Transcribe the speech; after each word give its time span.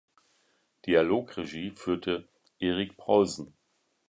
Dialogregie 0.87 1.73
führte 1.75 2.27
Erik 2.57 2.97
Paulsen. 2.97 3.53